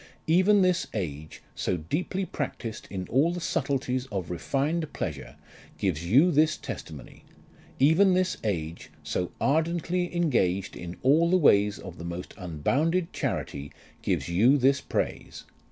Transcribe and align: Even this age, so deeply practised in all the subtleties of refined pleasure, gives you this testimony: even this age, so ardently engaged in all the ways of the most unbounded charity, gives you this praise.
Even 0.25 0.63
this 0.63 0.87
age, 0.95 1.43
so 1.53 1.77
deeply 1.77 2.25
practised 2.25 2.87
in 2.89 3.07
all 3.07 3.31
the 3.31 3.39
subtleties 3.39 4.07
of 4.07 4.31
refined 4.31 4.91
pleasure, 4.93 5.35
gives 5.77 6.03
you 6.03 6.31
this 6.31 6.57
testimony: 6.57 7.23
even 7.77 8.15
this 8.15 8.35
age, 8.43 8.89
so 9.03 9.31
ardently 9.39 10.15
engaged 10.15 10.75
in 10.75 10.97
all 11.03 11.29
the 11.29 11.37
ways 11.37 11.77
of 11.77 11.99
the 11.99 12.03
most 12.03 12.33
unbounded 12.35 13.13
charity, 13.13 13.71
gives 14.01 14.27
you 14.27 14.57
this 14.57 14.81
praise. 14.81 15.43